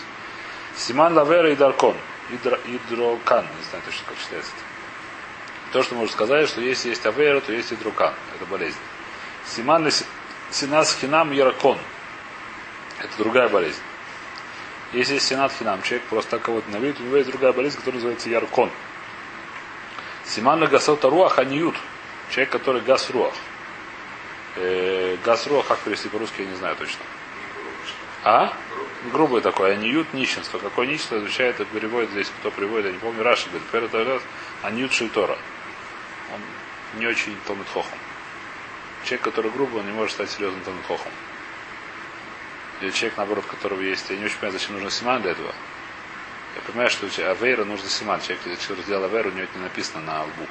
[0.75, 1.95] Симан лавера и даркон.
[2.29, 3.45] Идро, идрокан.
[3.45, 5.73] Не знаю точно, как читается это.
[5.73, 8.13] То, что можно сказать, что если есть авера, то есть идрокан.
[8.35, 8.77] Это болезнь.
[9.45, 9.89] Симан
[10.51, 11.77] синас хинам яракон.
[12.99, 13.81] Это другая болезнь.
[14.93, 17.95] Если есть синат хинам, человек просто так кого-то навидит, у него есть другая болезнь, которая
[17.95, 18.71] называется яркон.
[20.27, 21.75] Симан гасота руах аниют.
[22.29, 23.33] Человек, который газ руах.
[24.55, 26.99] Э, газ руах, как перевести по-русски, я не знаю точно.
[28.23, 28.53] А?
[29.11, 30.59] Грубый такой, аниют нищенство.
[30.59, 34.21] Какое нищенство отвечает, это переводит здесь, кто приводит, я не помню, Раши говорит, первый
[34.63, 35.37] аниют шильтора.
[36.33, 37.97] Он не очень томит хохом.
[39.05, 41.11] Человек, который грубый, он не может стать серьезным томит хохом.
[42.81, 45.53] Или человек, наоборот, которого есть, я не очень понимаю, зачем нужно симан для этого.
[46.55, 48.21] Я понимаю, что Авейра нужно симан.
[48.21, 50.47] Человек, который сделал Авейру, у него это не написано на лбу.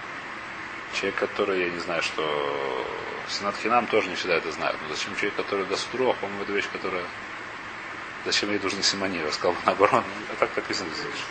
[0.94, 2.86] Человек, который, я не знаю, что
[3.28, 4.76] Сенат Хинам тоже не всегда это знают.
[4.82, 7.04] Но зачем человек, который Гасудрох, по-моему, это вещь, которая...
[8.24, 9.18] Зачем ей нужны симани?
[9.18, 10.04] Я сказал наоборот.
[10.32, 11.22] А так написано здесь.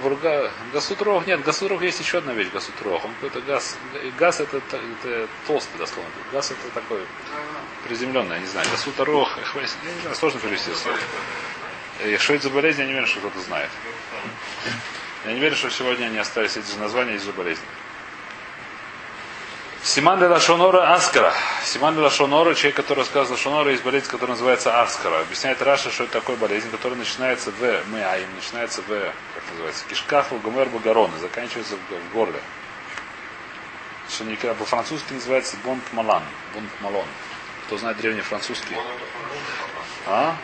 [0.00, 3.04] Вурга, гасутрох, нет, гасутрох есть еще одна вещь, гасутрох.
[3.04, 3.76] Он какой-то газ,
[4.18, 6.10] газ это, это толстый дословно.
[6.32, 7.00] Газ это такой
[7.86, 8.66] приземленный, я не знаю.
[8.70, 10.98] Гасутрох, я не знаю, сложно перевести слово.
[12.18, 13.70] Что это за болезнь, я не верю, что кто-то знает.
[15.24, 17.64] Я не верю, что сегодня они остались эти же названия из-за болезни.
[19.86, 21.32] Симан де Лашонора Аскара.
[21.64, 25.20] Симан де Лашонора, человек, который рассказывал Лашонора, есть болезнь, которая называется Аскара.
[25.20, 30.26] Объясняет Раша, что это такое болезнь, которая начинается в Мэаим, начинается в, как называется, кишках,
[30.42, 32.40] Гомер Багарон, и заканчивается в, горле.
[34.08, 36.24] Что по-французски называется Бонт Малан.
[36.52, 37.06] Бонт Малон.
[37.66, 38.76] Кто знает древний французский?
[40.06, 40.36] А?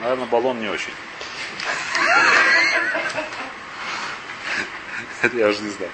[0.00, 0.92] Наверное, баллон не очень.
[5.22, 5.90] Это я уже не знаю.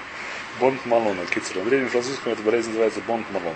[0.59, 1.57] Бонд Малона, Кицер.
[1.57, 3.55] На древнем французском эта болезнь называется Бонд Малон.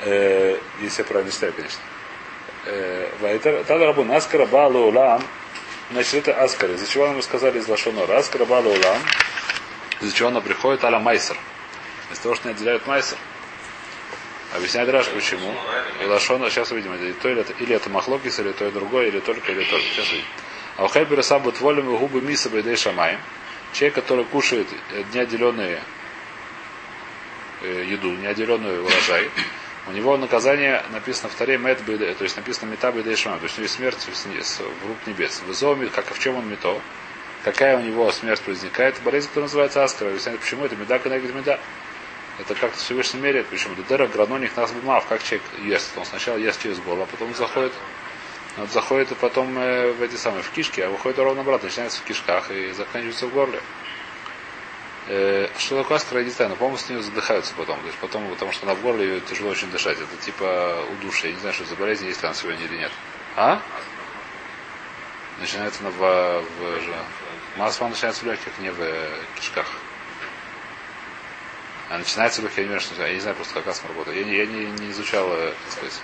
[0.00, 1.80] Э, если я правильно читаю, конечно.
[2.64, 5.22] Э, Тада Рабун Аскара Бала Улам.
[5.92, 6.72] Значит, это Аскара.
[6.74, 8.18] Из-за чего нам сказали из Лашонора?
[8.18, 8.98] Аскара Бала Улам.
[10.00, 11.36] Из-за чего она приходит Аля Майсер.
[12.10, 13.18] Из того, что не отделяют Майсер.
[14.54, 15.54] Объясняет Раш, почему.
[16.02, 19.08] И Лашона, сейчас увидим, это, то или это, или это Махлокис, или то и другое,
[19.08, 19.86] или только, или только.
[19.86, 20.26] Сейчас увидим.
[20.76, 23.18] А у Хайбера Сабут волем губы Миса Бейдей Шамай.
[23.72, 24.66] Человек, который кушает
[25.12, 25.82] неотделенные
[27.62, 29.30] еду, неотделенную урожай,
[29.88, 33.62] у него наказание написано в Таре Мед то есть написано Мета Бейдешма, то есть у
[33.62, 35.42] него смерть в рук небес.
[35.46, 36.80] В Изоме, как в чем он мето,
[37.42, 40.10] какая у него смерть возникает, болезнь, которая называется Аскара.
[40.10, 41.58] Объясняет, почему это Меда Канегид Меда.
[42.38, 45.96] Это как-то Всевышний меряет, почему Дедера Граноник нас бумав, как человек ест.
[45.96, 47.72] Он сначала ест через горло, а потом заходит
[48.58, 52.00] он заходит и потом э, в эти самые в кишки, а выходит ровно обратно, начинается
[52.00, 53.60] в кишках и заканчивается в горле.
[55.06, 57.78] Э, что такое аскара, не знаю, но, по-моему, с нее задыхаются потом.
[57.80, 59.98] То есть потом, потому что она в горле ее тяжело очень дышать.
[59.98, 61.30] Это типа удушье.
[61.30, 62.92] Я не знаю, что за болезнь, есть она сегодня или нет.
[63.36, 63.62] А?
[65.40, 68.80] Начинается на в, в, в Масло начинается в легких, не в
[69.36, 69.66] кишках.
[71.90, 74.18] А начинается легких, я не, знаю, я не знаю просто, как астма работает.
[74.18, 76.00] Я не, я не, не изучал, э, так сказать,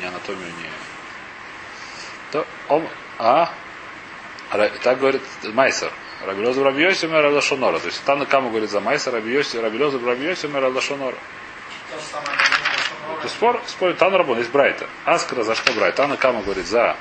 [0.00, 0.70] ни анатомию, ни...
[2.30, 2.88] То он...
[3.18, 3.52] А?
[4.82, 5.92] Так говорит Майсер.
[6.24, 7.78] Рабилезу Рабиоси умер Алашонора.
[7.78, 11.16] То есть Тана Кама говорит за Майса, Рабиоси, Рабилезу Рабиоси умер Алашонора.
[13.22, 14.88] То спор, спор, Тана Рабон, есть Брайта.
[15.04, 15.98] Аскара зашка Брайта.
[15.98, 16.96] Тана Кама говорит за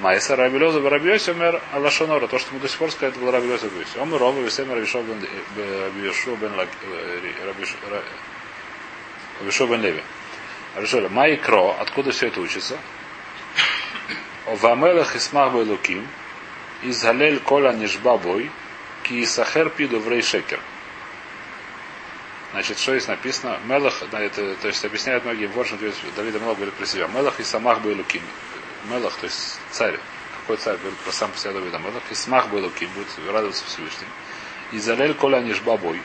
[0.00, 2.26] Майса Рабилезу Рабиоси умер Алашонора.
[2.26, 3.98] То, что мы до сих пор сказали, это был Рабилезу Рабиоси.
[3.98, 5.20] Он Рома Весем Рабишо бен
[5.56, 6.52] бен
[9.40, 10.02] Рабишо бен Леви.
[10.74, 12.78] Рабишо Май Кро, откуда все это учится?
[14.46, 16.08] Вамелах Исмах Байлуким,
[16.82, 18.50] из Галель Кола Нишбабой,
[19.02, 20.60] Ки Исахер Пиду в Шекер.
[22.52, 23.60] Значит, что здесь написано?
[23.66, 25.78] Мелах, это, то есть объясняют многие воршин,
[26.16, 27.06] Давида много говорит про себя.
[27.06, 28.22] Мелах и Самах Байлуким.
[28.84, 29.98] Мелах, то есть царь.
[30.40, 32.02] Какой царь говорит про сам по себе Давида Мелах.
[32.10, 34.08] И Смах Байлуким будет радоваться Всевышним.
[34.72, 36.02] И Залель Коля Нишбабой.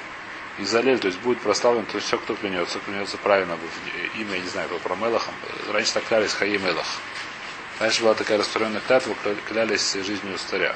[0.58, 4.36] И Залель, то есть будет прославлен, то есть все, кто клянется, клянется правильно в имя,
[4.36, 5.34] я не знаю, про Мелахом.
[5.72, 6.88] Раньше так клялись Хаи Мелах.
[7.80, 9.16] Раньше была такая распространенная клятва,
[9.48, 10.76] клялись жизнью старя.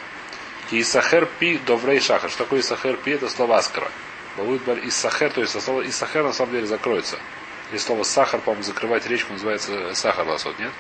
[0.72, 2.30] И Исахер пи доврей шахар.
[2.30, 3.12] Что такое Исахер пи?
[3.12, 3.90] Это слово аскара.
[4.36, 7.18] Будет Исахер, то есть слово Исахер на самом деле закроется.
[7.72, 10.72] Есть слово сахар, по-моему, закрывать речку называется сахар лосот, нет?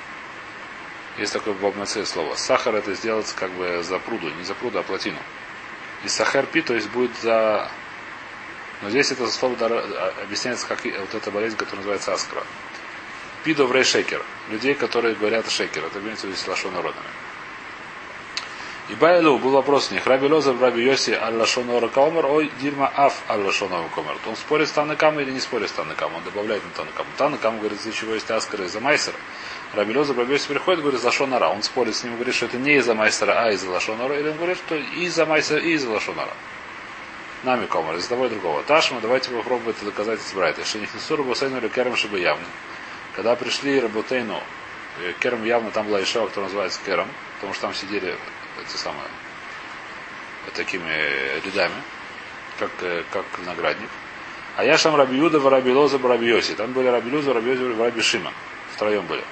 [1.19, 2.35] Есть такое в Бабмаце слово.
[2.35, 5.19] Сахар это сделать как бы за пруду, не за пруду, а плотину.
[6.05, 7.69] И сахар пи, то есть будет за...
[8.81, 9.55] Но здесь это слово
[10.23, 12.45] объясняется как вот эта болезнь, которая называется аскара.
[13.43, 14.23] Пидоврей шекер.
[14.49, 15.83] Людей, которые говорят шекер.
[15.83, 17.07] Это имеется в виду лашон народами.
[18.87, 20.07] И Байлу был вопрос у них.
[20.07, 24.15] Раби Лозер, Раби Йоси, Аллашон Оракаомер, ой, Дильма Аф Аллашон Оракаомер.
[24.25, 26.15] Он спорит с Танакам или не спорит с Танакам?
[26.15, 27.05] Он добавляет на Танакам.
[27.17, 29.17] Танакам говорит, из-за чего есть Аскара из-за Майсера.
[29.73, 31.47] Раби Лозер, Раби Йоси приходит, говорит, за Шонара.
[31.49, 34.17] Он спорит с ним, говорит, что это не из-за Майсера, а из-за Лашонара.
[34.19, 36.33] Или он говорит, что из-за Майсера, и из-за Лашонара.
[37.43, 38.63] Нами комар, из того и другого.
[38.63, 40.65] Ташма, давайте попробуем это доказать из Брайта.
[40.65, 42.45] Что них несу Рабусейну или Керем чтобы явно.
[43.15, 44.41] Когда пришли Работейну,
[45.01, 48.15] э, Керам явно там была Ишава, которая называется Керам, потому что там сидели
[48.61, 49.07] эти самые
[50.55, 50.89] такими
[51.45, 51.75] рядами,
[52.57, 53.89] как, э, как наградник.
[54.57, 56.55] А я шам Раби Юда, Раби Лоза, Раби Йоси.
[56.55, 58.33] Там были Раби Луза, Раби Йоси, Раби Шима.
[58.73, 59.23] Втроем были.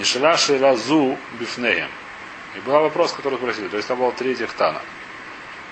[0.00, 1.90] Нишеля Ширазу Бифнеем.
[2.56, 3.68] И был вопрос, который спросили.
[3.68, 4.80] То есть там было три тана.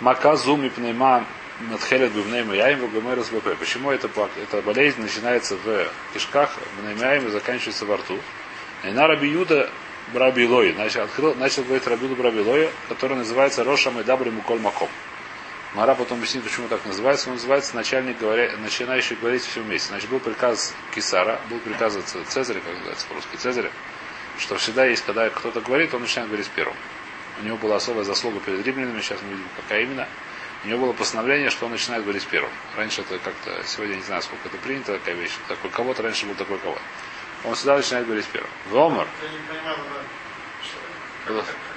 [0.01, 1.25] Маказу Мипнейма
[1.61, 3.59] Надхелет Бивнейма Яим Вагамерас БП.
[3.59, 8.19] Почему эта, эта болезнь начинается в кишках, в Неймяем и заканчивается во рту?
[8.85, 9.71] И на Раби Юда
[10.13, 10.73] Браби Лои.
[10.73, 14.91] Начал, открыл, начал говорить Рабиду Браби Лои, который называется Роша Майдабри Муколь Маком.
[15.75, 17.29] Мара потом объяснит, почему так называется.
[17.29, 19.89] Он называется начальник, говоря, начинающий говорить все вместе.
[19.89, 21.97] Значит, был приказ Кисара, был приказ
[22.29, 23.71] Цезаря, как называется по-русски, Цезаря,
[24.39, 26.77] что всегда есть, когда кто-то говорит, он начинает говорить первым.
[27.41, 30.09] У него была особая заслуга перед римлянами, сейчас мы видим, какая именно.
[30.65, 32.51] У него было постановление, что он начинает говорить первым.
[32.77, 35.33] Раньше это как-то, сегодня не знаю, сколько это принято, такая вещь.
[35.47, 36.77] Такой кого-то раньше был такой кого.
[37.45, 38.51] Он всегда начинает говорить первым.
[38.71, 39.07] Вомар.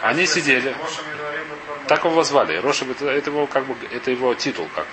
[0.02, 0.76] Они сидели.
[1.88, 2.58] Так его звали.
[2.58, 4.88] Роша это, его как бы это его титул как.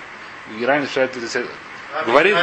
[0.59, 0.87] Иран
[2.05, 2.37] говорит.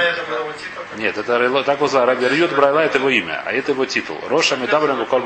[0.96, 2.06] Нет, это так звали.
[2.06, 4.18] Раби Рьют Брайла это его имя, а это его титул.
[4.28, 5.22] Роша Медабрам Буколь.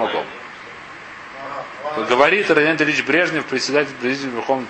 [2.08, 4.68] Говорит Ранен Ильич Брежнев, председатель президиума Верховного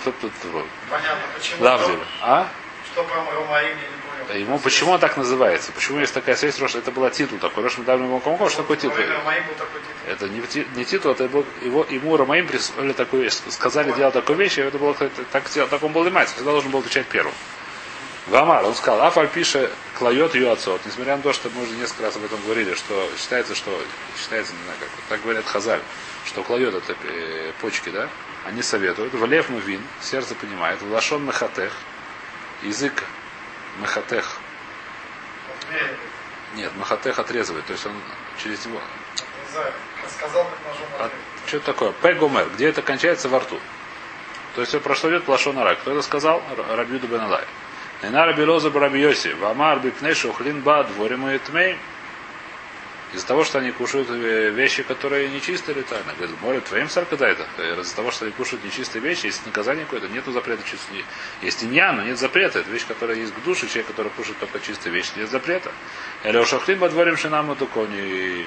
[0.89, 1.63] Понятно, почему.
[1.63, 1.99] Лавзель.
[2.21, 2.47] А?
[2.91, 4.41] Что по Ромаиме не понял.
[4.41, 5.71] Ему почему он так называется?
[5.71, 6.59] Почему есть такая связь?
[6.59, 7.63] Рош, это был титул такой.
[7.63, 8.97] Рош Медавный Макомко, что такой титул?
[10.07, 10.41] Это не,
[10.75, 14.61] не титул, это был, его, ему Ромаим присвоили такую вещь, сказали делать такую вещь, и
[14.61, 14.95] это было
[15.31, 17.33] так, так он был и мать, всегда должен был отвечать первым.
[18.27, 20.81] Вамар, он сказал, Афаль пишет, клает ее отцот.
[20.85, 23.71] Несмотря на то, что мы уже несколько раз об этом говорили, что считается, что
[24.15, 25.81] считается, не знаю, как так говорят Хазаль,
[26.25, 28.09] что клает это э, почки, да,
[28.45, 29.13] они советуют.
[29.15, 31.73] Валев мувин, сердце понимает, влашон мехатех,
[32.61, 33.03] язык
[33.79, 34.37] мехатех.
[36.55, 37.93] Нет, мехатех отрезывает, то есть он
[38.41, 38.79] через него.
[40.09, 41.09] Сказал, как ножом А,
[41.47, 41.91] что это такое?
[41.93, 43.59] Пегумер, где это кончается во рту.
[44.55, 45.75] То есть про что идет плашонара.
[45.75, 46.43] Кто это сказал?
[46.69, 47.21] Рабиуду бен
[48.01, 48.11] Алай.
[48.11, 49.33] Найна раби лоза раби Йоси.
[49.33, 51.77] Вамар бипнеш ухлин ба дворим и тмей.
[53.13, 56.13] Из-за того, что они кушают вещи, которые нечистые или тайно.
[56.17, 57.45] Говорит, море твоим саркадайта.
[57.57, 61.03] Из-за того, что они кушают нечистые вещи, есть наказание какое-то, нету запрета чистые.
[61.41, 62.59] Есть инья, но нет запрета.
[62.59, 65.71] Это вещь, которая есть к душе, человек, который кушает только чистые вещи, нет запрета.
[66.23, 68.45] Или ушахлин ба дворим шинам и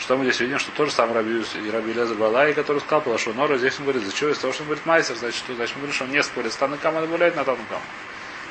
[0.00, 3.58] что мы здесь видим, что тоже сам Раби, Раби Лезер Балай, который сказал, что Нора
[3.58, 4.30] здесь он говорит, за чего?
[4.30, 5.54] Из того, что он говорит Майсер, значит, что?
[5.54, 7.82] Значит, мы говорим, что он не спорит, станы кама добавляет на тану кама.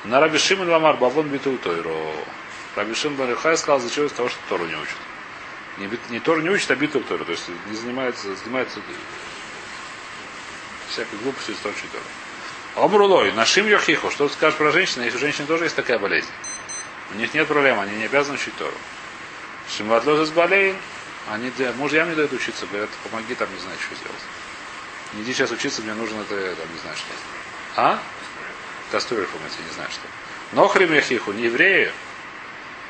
[0.05, 2.13] На Раби Шимон Ламар Бавон битул Тойро.
[2.75, 4.05] Раби Шимон Хай сказал, за чего?
[4.05, 4.95] Из того, что Тору не учит.
[5.77, 7.25] Не, не Тору не учит, а битул Тойро.
[7.25, 8.79] То есть не занимается, занимается
[10.89, 12.85] всякой глупостью из того, что Тору.
[12.85, 14.09] Омрулой, нашим йохиху.
[14.09, 16.29] Что ты скажешь про женщин, если у женщин тоже есть такая болезнь?
[17.12, 18.73] У них нет проблем, они не обязаны учить Тору.
[19.69, 20.77] Шимватлозис болезнь,
[21.29, 24.21] они мужьям не дают учиться, говорят, помоги там, не знаю, что сделать.
[25.13, 27.05] Иди сейчас учиться, мне нужно это, там, не знаю что.
[27.75, 27.99] А?
[28.91, 30.02] Помыть, я не знаю что.
[30.52, 31.91] Но хримехиху, не евреи,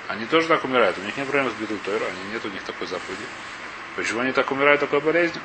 [0.08, 0.98] они тоже так умирают.
[0.98, 3.24] У них нет проблем с бедой Тойра, они нет у них такой заповеди.
[3.96, 5.42] Почему они так умирают такой болезнью?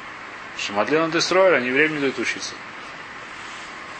[0.59, 2.55] Шамадлен дестроер, они евреям не дают учиться.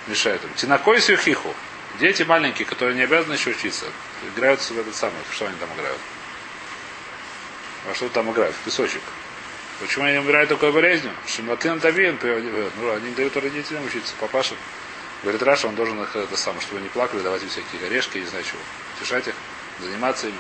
[0.07, 0.51] Мешает им.
[0.55, 1.55] Тинакой сюхиху.
[1.99, 3.87] Дети маленькие, которые не обязаны еще учиться,
[4.35, 5.15] играют в этот самый.
[5.33, 5.99] Что они там играют?
[7.91, 8.55] А что там играют?
[8.55, 9.03] В песочек.
[9.81, 11.13] Почему они умирают такой болезнью?
[11.27, 14.55] Шиматын Тавин, ну, они дают родителям учиться, папаша.
[15.25, 18.27] Говорит, Раша, он должен их это самое, чтобы они плакали, давать им всякие орешки, не
[18.27, 18.59] знаю чего.
[18.95, 19.35] Утешать их,
[19.81, 20.37] заниматься ими.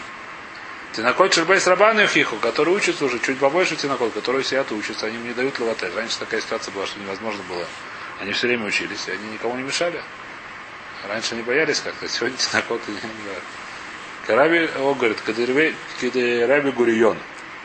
[0.93, 5.17] Тинакот Шербейс Рабану Хиху, который учится уже чуть побольше Тинакот, который сидят и учатся, они
[5.17, 5.91] им не дают лаватель.
[5.97, 7.65] Раньше такая ситуация была, что невозможно было.
[8.21, 10.03] Они все время учились, и они никому не мешали.
[11.09, 13.41] Раньше они боялись как-то, сегодня Тинакот не знаю.
[14.29, 17.17] Раби, он говорит, Раби Гурион,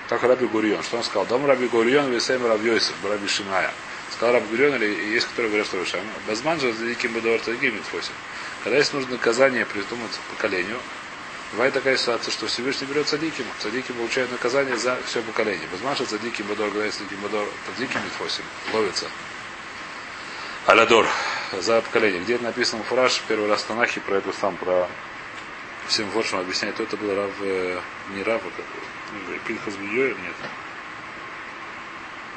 [0.08, 0.84] как Раби Гурион.
[0.84, 1.26] Что он сказал?
[1.26, 3.74] Дом Раби Гурион, Весем Йосиф, Раби Шимая.
[4.20, 6.02] Сказал Раби Гурион, или есть, которые говорят, что Шам.
[6.28, 7.82] Безман же великим Бедор Тагим
[8.66, 10.78] Когда есть нужно наказание придумать поколению,
[11.54, 13.46] Бывает такая ситуация, что Всевышний берет садиким.
[13.60, 15.68] Садики получают наказание за все поколение.
[15.72, 19.08] Безмаша садиким бадор, когда есть садиким бадор, садиким митфосим, ловится.
[20.68, 21.08] Алядор
[21.54, 22.22] за поколение.
[22.22, 24.88] Где это написано фураж, первый раз в про эту сам, про
[25.88, 27.80] всем форшем объясняет, то это был Рав, э,
[28.14, 29.74] не Рав, а Пинхас?
[29.80, 30.16] Нет.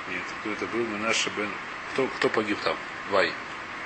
[0.08, 0.86] Нет, кто это был?
[0.86, 1.50] Минаша Бен...
[1.92, 2.76] Кто, кто погиб там?
[3.10, 3.32] Вай.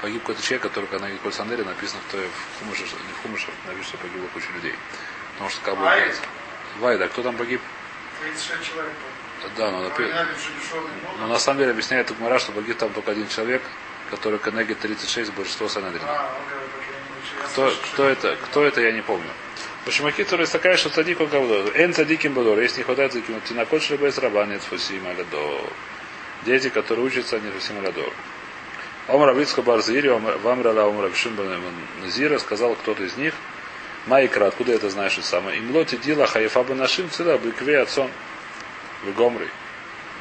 [0.00, 3.84] Погиб какой-то человек, который, когда на Кольсандере написано, кто в Хумыше, не в Хумыше, написано,
[3.84, 4.74] что погибло куча людей.
[5.32, 5.82] Потому что бы...
[5.82, 6.12] Вай?
[6.78, 7.60] Вай, да, кто там погиб?
[8.22, 8.92] 36 человек
[9.56, 10.04] Да, но, напи...
[11.20, 13.62] но на самом деле объясняет Гмара, что погиб там только один человек,
[14.10, 16.06] который Канеги 36, большинство Санедрина.
[16.08, 16.32] А,
[17.46, 19.28] кто, кто это, кто это, я не помню.
[19.84, 21.30] Пашмаки, который такая, что цадик он.
[21.74, 22.58] Эн цадиким бадор.
[22.58, 25.70] Если не хватает цадиким, тинакот шлебес рабанец фусим алядор.
[26.46, 28.12] Дети, которые учатся, они фусим алядор.
[29.08, 31.10] Омар Авицка Барзири, Вамрала Омар
[32.02, 33.34] Назира, сказал кто-то из них,
[34.06, 35.58] Майкра, откуда это знаешь, что самое?
[35.58, 38.10] Имлоти дила хаефа бы нашим цила бы кве отцом
[39.04, 39.48] в Гомры.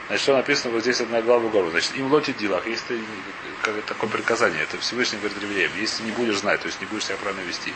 [0.07, 1.71] Значит, что написано вот здесь одна глава гору.
[1.71, 2.99] Значит, им лоти дилах, если ты,
[3.63, 7.05] как, такое приказание, это Всевышний говорит евреям, если не будешь знать, то есть не будешь
[7.05, 7.73] себя правильно вести,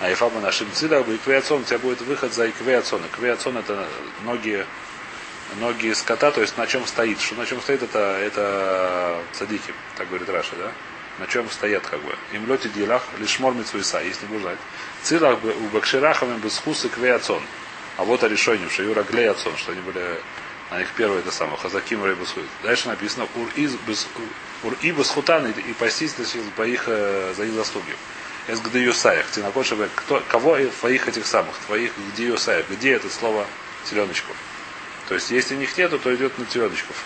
[0.00, 3.00] а Ифаба нашим цидах, квеацон, у тебя будет выход за иквеацон.
[3.16, 3.88] Квеацон это
[4.24, 4.64] ноги,
[5.60, 7.20] ноги скота, то есть на чем стоит.
[7.20, 10.72] Что на чем стоит, это, это цадики, так говорит Раша, да?
[11.18, 12.14] На чем стоят, как бы.
[12.32, 14.58] Им лети дилах, лишь мор митсуиса, если знать.
[15.02, 17.42] Цилах у бакширахами без хус квеацон.
[17.96, 20.20] А вот о решении, что юра глеяцон, что они были
[20.70, 22.48] на них первое это самое, хазаким рейбусхуит.
[22.62, 26.14] Дальше написано ур и без хутан и пастись
[26.56, 27.94] по их, э, за их заслуги.
[28.48, 29.26] Эс где юсаях.
[29.26, 33.46] Ты находишь, кто, кого твоих этих самых, твоих где юсаях, где это слово
[33.88, 34.36] теленочков.
[35.08, 36.96] То есть, если них нету, то идет на теленочков,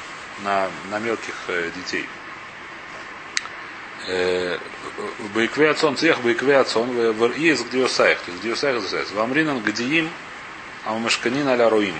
[0.42, 2.06] на, на мелких э, детей.
[4.06, 4.58] Э,
[5.34, 9.14] Байкве отцон цех, байкве отцон, в из где юсаях, то есть где юсаях называется.
[9.14, 10.10] Вамринан где им,
[10.84, 11.94] а мешканин аля руим.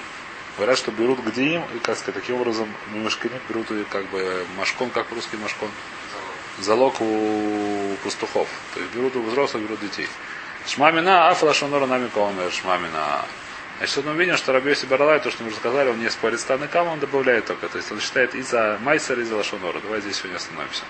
[0.56, 4.44] Говорят, что берут где им, и как сказать, таким образом мешканин берут и как бы
[4.56, 5.70] машкон, как русский машкон
[6.58, 8.48] залог у пастухов.
[8.75, 10.08] То есть берут у взрослых, берут детей.
[10.66, 13.25] Шмамина, афла шонора нами каомер, шмамина.
[13.81, 16.68] Значит, мы видим, что Рабиоси Баралай, то, что мы уже сказали, он не спорит станы
[16.68, 17.66] кам, он добавляет только.
[17.66, 19.81] То есть он считает и за майсер, и за лашонора.
[19.81, 20.83] Давай здесь сегодня остановимся.